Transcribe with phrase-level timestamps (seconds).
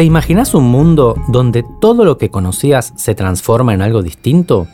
[0.00, 4.66] ¿Te imaginas un mundo donde todo lo que conocías se transforma en algo distinto?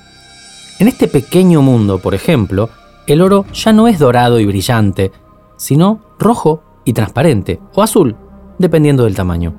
[0.79, 2.71] En este pequeño mundo, por ejemplo,
[3.09, 5.11] el oro ya no es dorado y brillante,
[5.57, 8.15] sino rojo y transparente, o azul,
[8.61, 9.53] dependiendo del tamaño.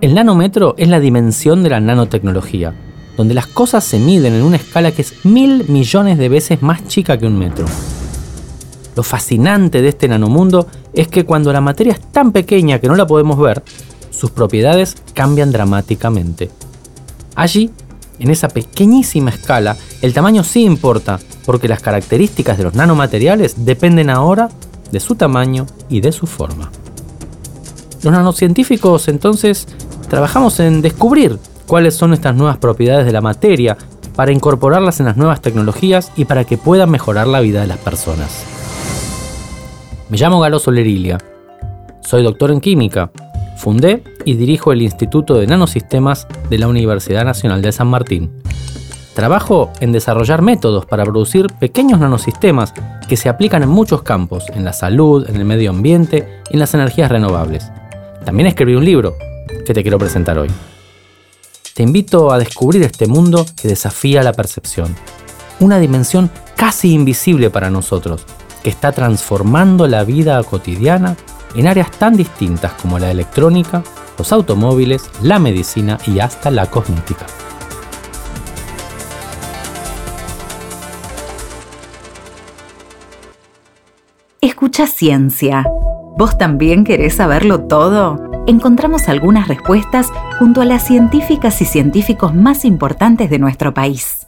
[0.00, 2.74] El nanómetro es la dimensión de la nanotecnología,
[3.16, 6.88] donde las cosas se miden en una escala que es mil millones de veces más
[6.88, 7.66] chica que un metro.
[8.96, 12.96] Lo fascinante de este nanomundo es que cuando la materia es tan pequeña que no
[12.96, 13.62] la podemos ver,
[14.16, 16.50] sus propiedades cambian dramáticamente.
[17.34, 17.70] Allí,
[18.18, 24.08] en esa pequeñísima escala, el tamaño sí importa, porque las características de los nanomateriales dependen
[24.08, 24.48] ahora
[24.90, 26.70] de su tamaño y de su forma.
[28.02, 29.66] Los nanocientíficos entonces
[30.08, 33.76] trabajamos en descubrir cuáles son estas nuevas propiedades de la materia
[34.14, 37.78] para incorporarlas en las nuevas tecnologías y para que puedan mejorar la vida de las
[37.78, 38.44] personas.
[40.08, 41.18] Me llamo Galo Solerilia.
[42.00, 43.10] Soy doctor en química.
[43.66, 48.30] Fundé y dirijo el Instituto de Nanosistemas de la Universidad Nacional de San Martín.
[49.12, 52.72] Trabajo en desarrollar métodos para producir pequeños nanosistemas
[53.08, 56.60] que se aplican en muchos campos, en la salud, en el medio ambiente y en
[56.60, 57.68] las energías renovables.
[58.24, 59.16] También escribí un libro
[59.66, 60.48] que te quiero presentar hoy.
[61.74, 64.94] Te invito a descubrir este mundo que desafía la percepción,
[65.58, 68.26] una dimensión casi invisible para nosotros,
[68.62, 71.16] que está transformando la vida cotidiana
[71.56, 73.82] en áreas tan distintas como la electrónica,
[74.18, 77.26] los automóviles, la medicina y hasta la cosmética.
[84.40, 85.64] Escucha ciencia.
[86.18, 88.18] ¿Vos también querés saberlo todo?
[88.46, 94.25] Encontramos algunas respuestas junto a las científicas y científicos más importantes de nuestro país.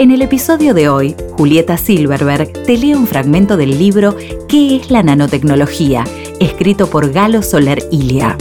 [0.00, 4.16] En el episodio de hoy, Julieta Silverberg te lee un fragmento del libro
[4.48, 6.04] ¿Qué es la nanotecnología?,
[6.40, 8.34] escrito por Galo Soler Ilia.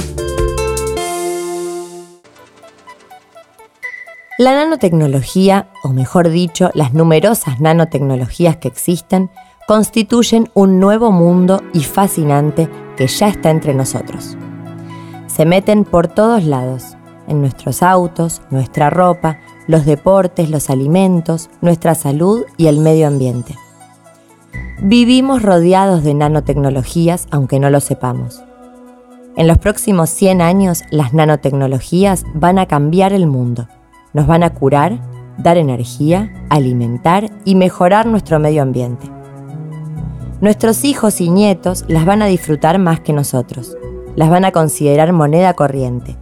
[4.37, 9.29] La nanotecnología, o mejor dicho, las numerosas nanotecnologías que existen,
[9.67, 14.37] constituyen un nuevo mundo y fascinante que ya está entre nosotros.
[15.27, 16.95] Se meten por todos lados,
[17.27, 23.53] en nuestros autos, nuestra ropa, los deportes, los alimentos, nuestra salud y el medio ambiente.
[24.81, 28.41] Vivimos rodeados de nanotecnologías aunque no lo sepamos.
[29.37, 33.67] En los próximos 100 años las nanotecnologías van a cambiar el mundo.
[34.11, 35.01] Nos van a curar,
[35.37, 39.07] dar energía, alimentar y mejorar nuestro medio ambiente.
[40.41, 43.77] Nuestros hijos y nietos las van a disfrutar más que nosotros.
[44.15, 46.17] Las van a considerar moneda corriente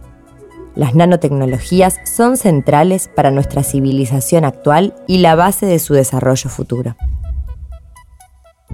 [0.78, 6.94] las nanotecnologías son centrales para nuestra civilización actual y la base de su desarrollo futuro.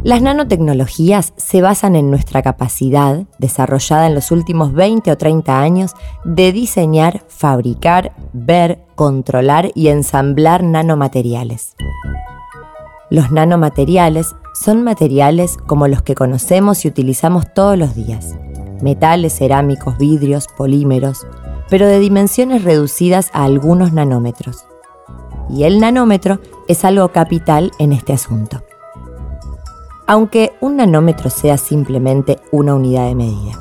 [0.02, 5.94] Las nanotecnologías se basan en nuestra capacidad, desarrollada en los últimos 20 o 30 años,
[6.24, 11.74] de diseñar, fabricar, ver, controlar y ensamblar nanomateriales.
[13.08, 18.34] Los nanomateriales son materiales como los que conocemos y utilizamos todos los días.
[18.82, 21.26] Metales, cerámicos, vidrios, polímeros,
[21.68, 24.66] pero de dimensiones reducidas a algunos nanómetros.
[25.48, 28.62] Y el nanómetro es algo capital en este asunto.
[30.06, 33.52] Aunque un nanómetro sea simplemente una unidad de medida.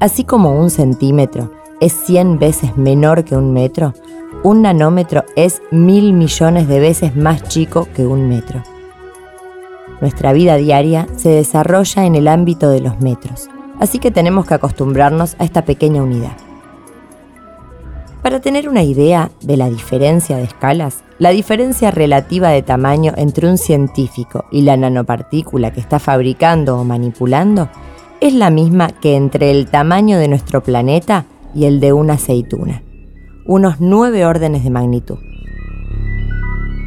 [0.00, 1.50] Así como un centímetro
[1.80, 3.94] es 100 veces menor que un metro,
[4.42, 8.62] un nanómetro es mil millones de veces más chico que un metro.
[10.00, 14.54] Nuestra vida diaria se desarrolla en el ámbito de los metros, así que tenemos que
[14.54, 16.32] acostumbrarnos a esta pequeña unidad.
[18.22, 23.48] Para tener una idea de la diferencia de escalas, la diferencia relativa de tamaño entre
[23.48, 27.70] un científico y la nanopartícula que está fabricando o manipulando
[28.20, 31.24] es la misma que entre el tamaño de nuestro planeta
[31.54, 32.82] y el de una aceituna,
[33.46, 35.18] unos nueve órdenes de magnitud.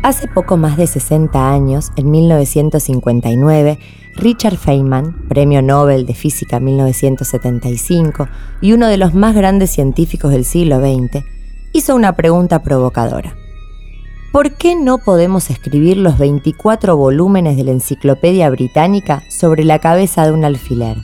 [0.03, 3.79] Hace poco más de 60 años, en 1959,
[4.15, 8.27] Richard Feynman, Premio Nobel de Física 1975
[8.61, 11.23] y uno de los más grandes científicos del siglo XX,
[11.73, 13.35] hizo una pregunta provocadora.
[14.31, 20.25] ¿Por qué no podemos escribir los 24 volúmenes de la Enciclopedia Británica sobre la cabeza
[20.25, 20.97] de un alfiler?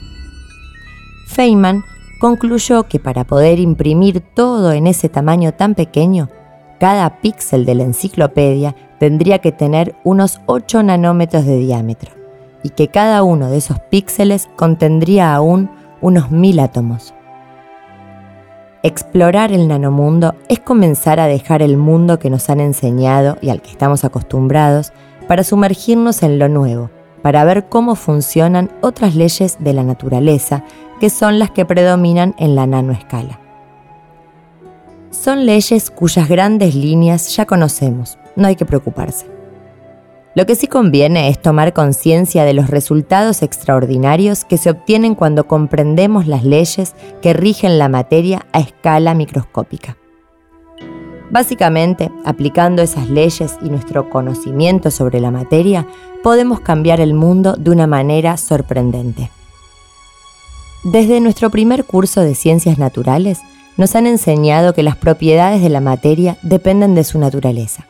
[1.26, 1.84] Feynman
[2.20, 6.28] concluyó que para poder imprimir todo en ese tamaño tan pequeño,
[6.78, 12.19] cada píxel de la enciclopedia tendría que tener unos 8 nanómetros de diámetro
[12.62, 15.70] y que cada uno de esos píxeles contendría aún
[16.00, 17.14] unos mil átomos.
[18.82, 23.60] Explorar el nanomundo es comenzar a dejar el mundo que nos han enseñado y al
[23.60, 24.92] que estamos acostumbrados
[25.28, 26.90] para sumergirnos en lo nuevo,
[27.20, 30.64] para ver cómo funcionan otras leyes de la naturaleza
[30.98, 33.38] que son las que predominan en la nanoescala.
[35.10, 39.39] Son leyes cuyas grandes líneas ya conocemos, no hay que preocuparse.
[40.36, 45.48] Lo que sí conviene es tomar conciencia de los resultados extraordinarios que se obtienen cuando
[45.48, 49.96] comprendemos las leyes que rigen la materia a escala microscópica.
[51.30, 55.86] Básicamente, aplicando esas leyes y nuestro conocimiento sobre la materia,
[56.22, 59.30] podemos cambiar el mundo de una manera sorprendente.
[60.84, 63.40] Desde nuestro primer curso de ciencias naturales,
[63.76, 67.89] nos han enseñado que las propiedades de la materia dependen de su naturaleza.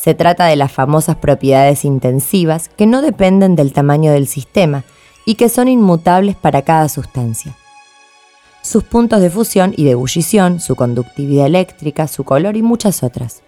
[0.00, 4.84] Se trata de las famosas propiedades intensivas que no dependen del tamaño del sistema
[5.26, 7.56] y que son inmutables para cada sustancia
[8.62, 13.42] sus puntos de fusión y de ebullición, su conductividad eléctrica, su color y muchas otras.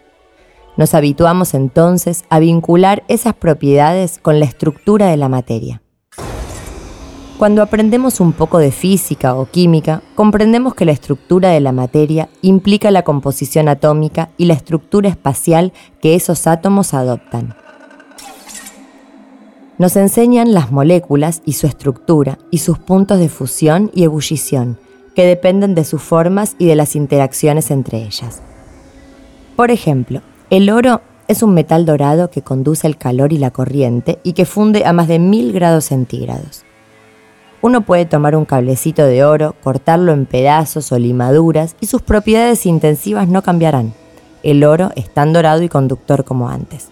[0.77, 5.83] Nos habituamos entonces a vincular esas propiedades con la estructura de la materia.
[7.43, 12.29] Cuando aprendemos un poco de física o química, comprendemos que la estructura de la materia
[12.41, 17.57] implica la composición atómica y la estructura espacial que esos átomos adoptan.
[19.77, 24.79] Nos enseñan las moléculas y su estructura y sus puntos de fusión y ebullición,
[25.17, 28.41] que dependen de sus formas y de las interacciones entre ellas.
[29.57, 34.21] Por ejemplo, el oro es un metal dorado que conduce el calor y la corriente
[34.23, 36.65] y que funde a más de 1000 grados centígrados.
[37.63, 42.67] Uno puede tomar un cablecito de oro, cortarlo en pedazos o limaduras y sus propiedades
[42.67, 43.95] intensivas no cambiarán.
[44.43, 46.89] El oro es tan dorado y conductor como antes.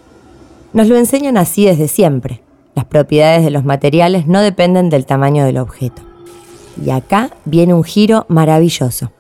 [0.73, 2.41] Nos lo enseñan así desde siempre.
[2.77, 6.03] Las propiedades de los materiales no dependen del tamaño del objeto.
[6.85, 9.11] Y acá viene un giro maravilloso.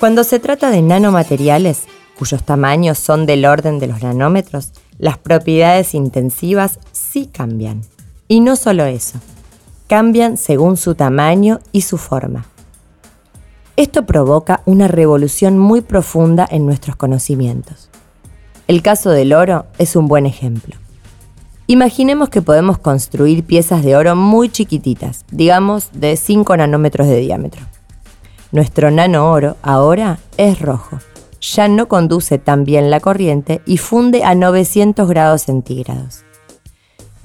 [0.00, 1.84] Cuando se trata de nanomateriales,
[2.18, 7.82] cuyos tamaños son del orden de los nanómetros, las propiedades intensivas sí cambian.
[8.28, 9.20] Y no solo eso,
[9.86, 12.46] cambian según su tamaño y su forma.
[13.76, 17.90] Esto provoca una revolución muy profunda en nuestros conocimientos.
[18.68, 20.74] El caso del oro es un buen ejemplo.
[21.68, 27.62] Imaginemos que podemos construir piezas de oro muy chiquititas, digamos de 5 nanómetros de diámetro.
[28.52, 30.98] Nuestro nano oro ahora es rojo.
[31.40, 36.25] Ya no conduce tan bien la corriente y funde a 900 grados centígrados.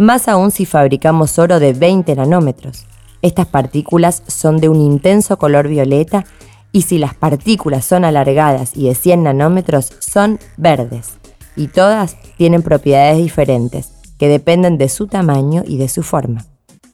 [0.01, 2.87] Más aún si fabricamos oro de 20 nanómetros.
[3.21, 6.25] Estas partículas son de un intenso color violeta
[6.71, 11.19] y si las partículas son alargadas y de 100 nanómetros son verdes.
[11.55, 16.47] Y todas tienen propiedades diferentes, que dependen de su tamaño y de su forma.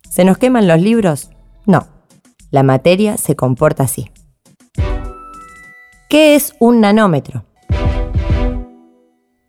[0.10, 1.30] ¿Se nos queman los libros?
[1.66, 1.88] No.
[2.52, 4.12] La materia se comporta así.
[6.10, 7.46] ¿Qué es un nanómetro?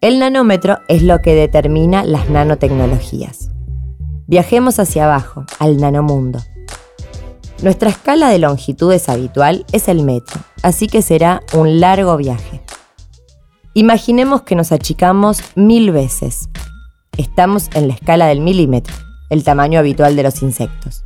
[0.01, 3.51] El nanómetro es lo que determina las nanotecnologías.
[4.29, 6.39] Viajemos hacia abajo, al nanomundo.
[7.65, 12.63] Nuestra escala de longitudes habitual es el metro, así que será un largo viaje.
[13.75, 16.49] Imaginemos que nos achicamos mil veces,
[17.17, 18.95] estamos en la escala del milímetro,
[19.31, 21.03] el tamaño habitual de los insectos.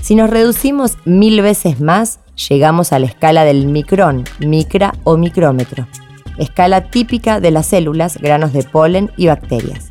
[0.00, 5.86] Si nos reducimos mil veces más, llegamos a la escala del micrón, micra o micrómetro,
[6.38, 9.90] escala típica de las células, granos de polen y bacterias.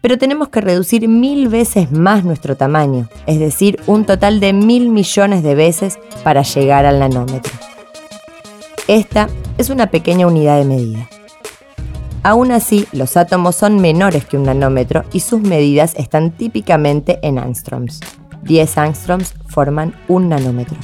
[0.00, 4.90] Pero tenemos que reducir mil veces más nuestro tamaño, es decir, un total de mil
[4.90, 7.52] millones de veces para llegar al nanómetro.
[8.86, 11.08] Esta es una pequeña unidad de medida.
[12.22, 17.38] Aún así, los átomos son menores que un nanómetro y sus medidas están típicamente en
[17.38, 18.00] angstroms.
[18.42, 20.76] 10 angstroms forman un nanómetro.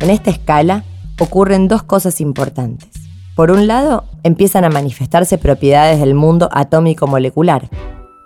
[0.00, 0.84] En esta escala
[1.22, 2.90] ocurren dos cosas importantes.
[3.34, 7.68] Por un lado, empiezan a manifestarse propiedades del mundo atómico molecular.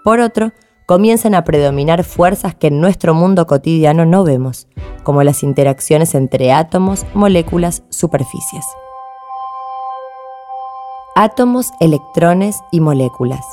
[0.03, 0.53] Por otro,
[0.87, 4.67] comienzan a predominar fuerzas que en nuestro mundo cotidiano no vemos,
[5.05, 8.65] como las interacciones entre átomos, moléculas, superficies
[11.17, 13.45] átomos, electrones y moléculas.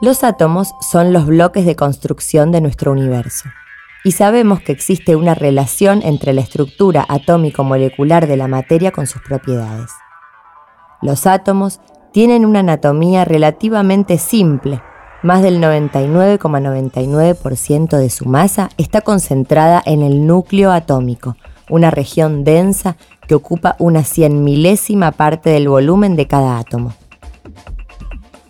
[0.00, 3.44] Los átomos son los bloques de construcción de nuestro universo
[4.04, 9.22] y sabemos que existe una relación entre la estructura atómico-molecular de la materia con sus
[9.22, 9.90] propiedades.
[11.02, 11.80] Los átomos
[12.12, 14.82] tienen una anatomía relativamente simple.
[15.22, 21.36] Más del 99,99% de su masa está concentrada en el núcleo atómico,
[21.68, 22.96] una región densa
[23.28, 26.94] que ocupa una cien milésima parte del volumen de cada átomo.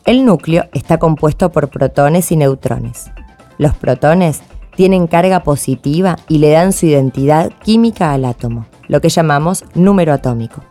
[0.05, 3.11] El núcleo está compuesto por protones y neutrones.
[3.59, 4.41] Los protones
[4.81, 10.15] tienen carga positiva y le dan su identidad química al átomo, lo que llamamos número
[10.15, 10.63] atómico.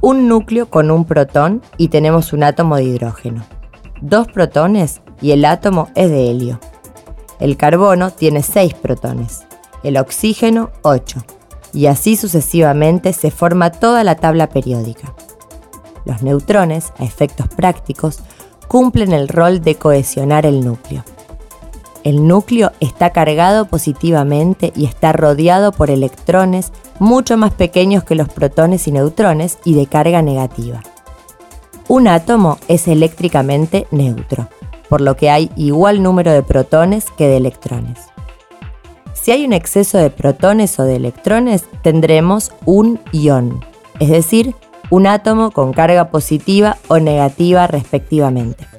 [0.00, 3.44] Un núcleo con un protón y tenemos un átomo de hidrógeno.
[4.00, 6.58] dos protones y el átomo es de helio.
[7.38, 9.44] El carbono tiene seis protones,
[9.84, 11.22] el oxígeno 8,
[11.72, 15.14] y así sucesivamente se forma toda la tabla periódica.
[16.04, 18.18] Los neutrones, a efectos prácticos,
[18.66, 21.04] cumplen el rol de cohesionar el núcleo.
[22.04, 28.28] El núcleo está cargado positivamente y está rodeado por electrones mucho más pequeños que los
[28.28, 30.82] protones y neutrones y de carga negativa.
[31.88, 34.48] Un átomo es eléctricamente neutro,
[34.90, 37.98] por lo que hay igual número de protones que de electrones.
[39.14, 43.64] Si hay un exceso de protones o de electrones, tendremos un ión,
[43.98, 44.54] es decir,
[44.90, 48.73] un átomo con carga positiva o negativa respectivamente.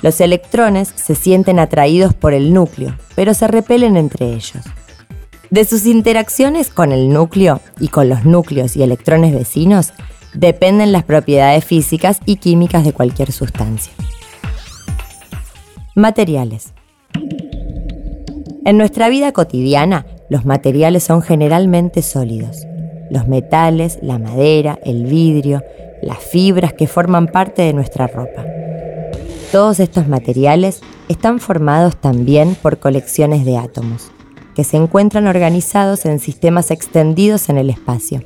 [0.00, 4.64] Los electrones se sienten atraídos por el núcleo, pero se repelen entre ellos.
[5.50, 9.92] De sus interacciones con el núcleo y con los núcleos y electrones vecinos
[10.34, 13.92] dependen las propiedades físicas y químicas de cualquier sustancia.
[15.96, 16.74] Materiales.
[18.64, 22.66] En nuestra vida cotidiana, los materiales son generalmente sólidos.
[23.10, 25.64] Los metales, la madera, el vidrio,
[26.02, 28.44] las fibras que forman parte de nuestra ropa.
[29.52, 34.10] Todos estos materiales están formados también por colecciones de átomos,
[34.54, 38.22] que se encuentran organizados en sistemas extendidos en el espacio.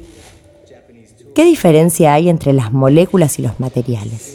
[1.37, 4.35] ¿Qué diferencia hay entre las moléculas y los materiales?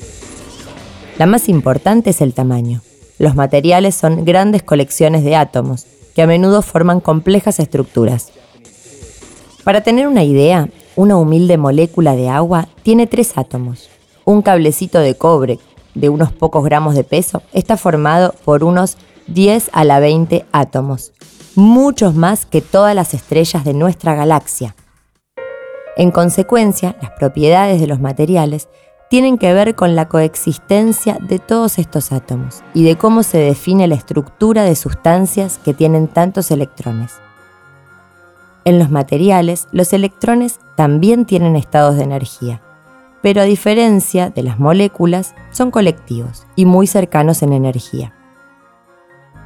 [1.17, 2.81] La más importante es el tamaño.
[3.19, 8.29] Los materiales son grandes colecciones de átomos, que a menudo forman complejas estructuras.
[9.65, 13.89] Para tener una idea, una humilde molécula de agua tiene tres átomos.
[14.23, 15.59] Un cablecito de cobre
[15.99, 21.11] de unos pocos gramos de peso está formado por unos 10 a la 20 átomos,
[21.55, 24.75] muchos más que todas las estrellas de nuestra galaxia.
[25.97, 28.69] En consecuencia, las propiedades de los materiales
[29.09, 33.87] tienen que ver con la coexistencia de todos estos átomos y de cómo se define
[33.87, 37.13] la estructura de sustancias que tienen tantos electrones.
[38.65, 42.61] En los materiales, los electrones también tienen estados de energía,
[43.21, 48.13] pero a diferencia de las moléculas, son colectivos y muy cercanos en energía.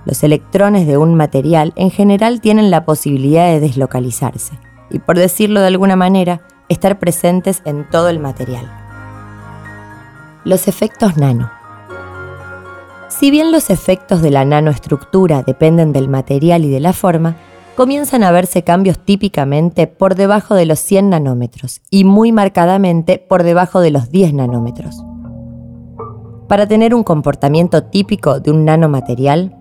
[0.06, 4.58] Los electrones de un material en general tienen la posibilidad de deslocalizarse
[4.90, 8.66] y, por decirlo de alguna manera, estar presentes en todo el material.
[10.44, 11.51] Los efectos nano.
[13.10, 17.36] Si bien los efectos de la nanoestructura dependen del material y de la forma,
[17.75, 23.44] comienzan a verse cambios típicamente por debajo de los 100 nanómetros y muy marcadamente por
[23.44, 25.04] debajo de los 10 nanómetros.
[26.48, 29.56] Para tener un comportamiento típico de un nanomaterial,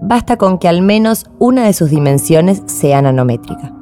[0.00, 3.74] basta con que al menos una de sus dimensiones sea nanométrica.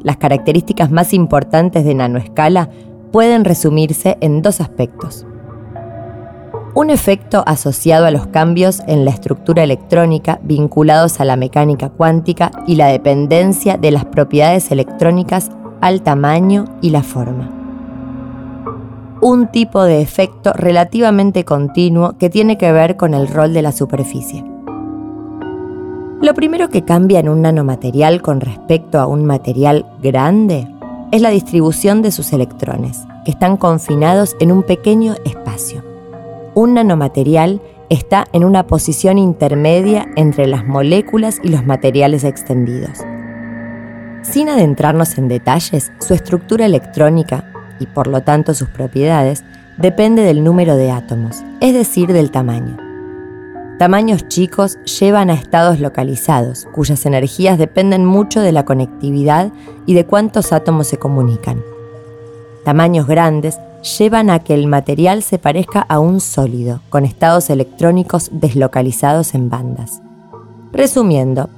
[0.00, 2.70] Las características más importantes de nanoescala
[3.12, 5.26] pueden resumirse en dos aspectos
[6.74, 12.50] un efecto asociado a los cambios en la estructura electrónica vinculados a la mecánica cuántica
[12.66, 15.50] y la dependencia de las propiedades electrónicas
[15.80, 17.50] al tamaño y la forma.
[19.20, 23.72] Un tipo de efecto relativamente continuo que tiene que ver con el rol de la
[23.72, 24.44] superficie.
[26.20, 30.68] Lo primero que cambia en un nanomaterial con respecto a un material grande
[31.12, 35.93] es la distribución de sus electrones, que están confinados en un pequeño espacio
[36.54, 43.00] un nanomaterial está en una posición intermedia entre las moléculas y los materiales extendidos.
[44.22, 49.44] Sin adentrarnos en detalles, su estructura electrónica, y por lo tanto sus propiedades,
[49.76, 52.76] depende del número de átomos, es decir, del tamaño.
[53.78, 59.52] Tamaños chicos llevan a estados localizados, cuyas energías dependen mucho de la conectividad
[59.84, 61.60] y de cuántos átomos se comunican.
[62.64, 68.30] Tamaños grandes llevan a que el material se parezca a un sólido, con estados electrónicos
[68.32, 70.00] deslocalizados en bandas.
[70.72, 71.50] Resumiendo,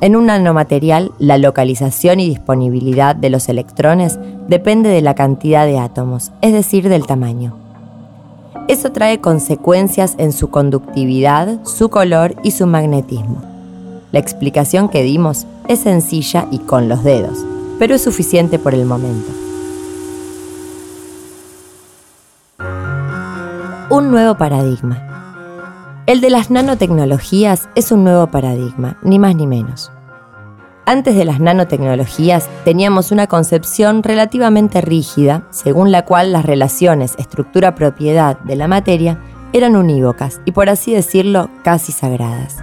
[0.00, 5.78] en un nanomaterial, la localización y disponibilidad de los electrones depende de la cantidad de
[5.78, 7.54] átomos, es decir, del tamaño.
[8.66, 13.42] Eso trae consecuencias en su conductividad, su color y su magnetismo.
[14.12, 17.38] La explicación que dimos es sencilla y con los dedos,
[17.78, 19.49] pero es suficiente por el momento.
[23.90, 26.04] Un nuevo paradigma.
[26.06, 29.90] El de las nanotecnologías es un nuevo paradigma, ni más ni menos.
[30.86, 38.38] Antes de las nanotecnologías teníamos una concepción relativamente rígida, según la cual las relaciones estructura-propiedad
[38.38, 39.18] de la materia
[39.52, 42.58] eran unívocas y por así decirlo casi sagradas.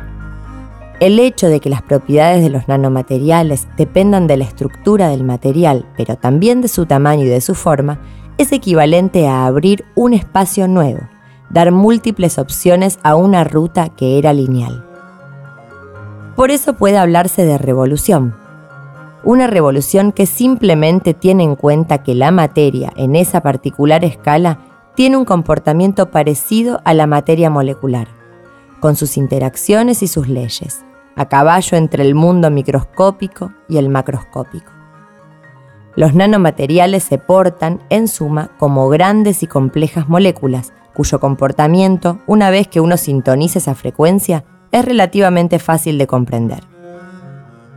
[1.02, 5.86] El hecho de que las propiedades de los nanomateriales dependan de la estructura del material,
[5.98, 8.00] pero también de su tamaño y de su forma,
[8.38, 11.02] es equivalente a abrir un espacio nuevo,
[11.50, 14.84] dar múltiples opciones a una ruta que era lineal.
[16.36, 18.36] Por eso puede hablarse de revolución.
[19.24, 24.60] Una revolución que simplemente tiene en cuenta que la materia en esa particular escala
[24.96, 28.08] tiene un comportamiento parecido a la materia molecular,
[28.80, 30.86] con sus interacciones y sus leyes,
[31.16, 34.72] a caballo entre el mundo microscópico y el macroscópico.
[35.96, 42.68] Los nanomateriales se portan, en suma, como grandes y complejas moléculas, cuyo comportamiento, una vez
[42.68, 46.64] que uno sintoniza esa frecuencia, es relativamente fácil de comprender.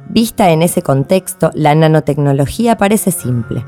[0.08, 3.62] Vista en ese contexto, la nanotecnología parece simple.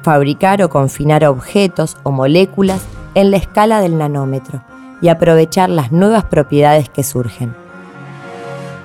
[0.00, 2.80] Fabricar o confinar objetos o moléculas
[3.14, 4.64] en la escala del nanómetro
[5.02, 7.54] y aprovechar las nuevas propiedades que surgen.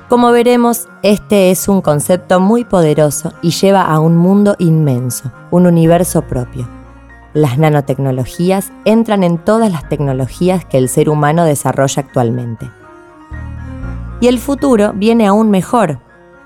[0.10, 5.66] Como veremos, este es un concepto muy poderoso y lleva a un mundo inmenso, un
[5.66, 6.77] universo propio.
[7.38, 12.68] Las nanotecnologías entran en todas las tecnologías que el ser humano desarrolla actualmente.
[14.20, 16.00] Y el futuro viene aún mejor.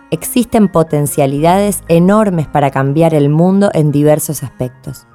[0.10, 5.08] Existen potencialidades enormes para cambiar el mundo en diversos aspectos.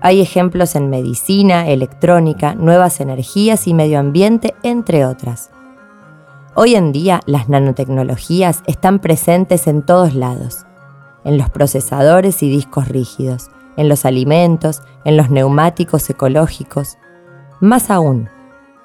[0.00, 5.50] Hay ejemplos en medicina, electrónica, nuevas energías y medio ambiente, entre otras.
[6.56, 10.66] Hoy en día las nanotecnologías están presentes en todos lados,
[11.22, 16.98] en los procesadores y discos rígidos, en los alimentos, en los neumáticos ecológicos.
[17.60, 18.28] Más aún,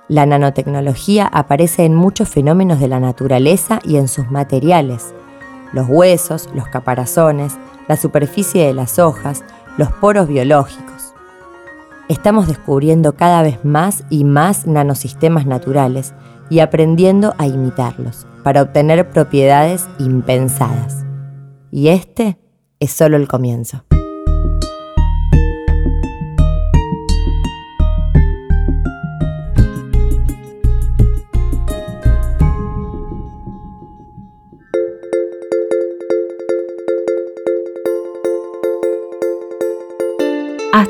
[0.07, 5.13] la nanotecnología aparece en muchos fenómenos de la naturaleza y en sus materiales.
[5.71, 7.57] Los huesos, los caparazones,
[7.87, 9.43] la superficie de las hojas,
[9.77, 11.13] los poros biológicos.
[12.09, 16.13] Estamos descubriendo cada vez más y más nanosistemas naturales
[16.49, 21.05] y aprendiendo a imitarlos para obtener propiedades impensadas.
[21.71, 22.37] Y este
[22.81, 23.85] es solo el comienzo.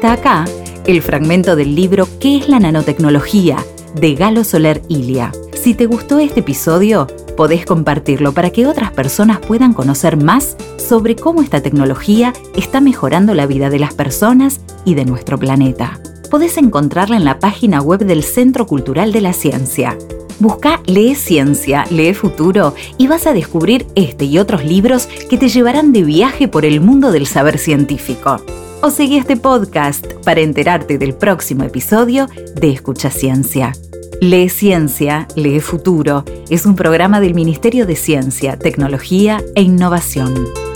[0.01, 0.45] Hasta acá,
[0.87, 3.63] el fragmento del libro ¿Qué es la nanotecnología?
[3.93, 5.31] de Galo Soler Ilia.
[5.53, 7.05] Si te gustó este episodio,
[7.37, 13.35] podés compartirlo para que otras personas puedan conocer más sobre cómo esta tecnología está mejorando
[13.35, 15.99] la vida de las personas y de nuestro planeta.
[16.31, 19.99] Podés encontrarla en la página web del Centro Cultural de la Ciencia.
[20.41, 25.49] Busca Lee Ciencia, Lee Futuro y vas a descubrir este y otros libros que te
[25.49, 28.43] llevarán de viaje por el mundo del saber científico
[28.81, 33.73] o seguí este podcast para enterarte del próximo episodio de Escucha Ciencia.
[34.19, 40.70] Lee Ciencia, Lee Futuro es un programa del Ministerio de Ciencia, Tecnología e Innovación.